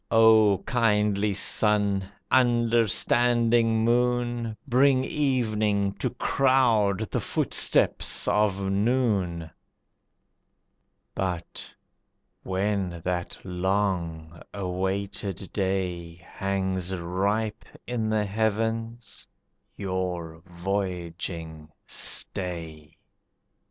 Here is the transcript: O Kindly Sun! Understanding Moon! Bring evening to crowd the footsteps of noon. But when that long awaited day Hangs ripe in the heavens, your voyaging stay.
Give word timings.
O 0.09 0.57
Kindly 0.65 1.31
Sun! 1.31 2.09
Understanding 2.31 3.85
Moon! 3.85 4.57
Bring 4.67 5.03
evening 5.05 5.93
to 5.99 6.09
crowd 6.09 7.01
the 7.11 7.19
footsteps 7.19 8.27
of 8.27 8.63
noon. 8.63 9.51
But 11.13 11.71
when 12.41 12.99
that 13.05 13.37
long 13.43 14.41
awaited 14.55 15.47
day 15.53 16.15
Hangs 16.15 16.95
ripe 16.95 17.63
in 17.85 18.09
the 18.09 18.25
heavens, 18.25 19.27
your 19.77 20.41
voyaging 20.47 21.69
stay. 21.85 22.97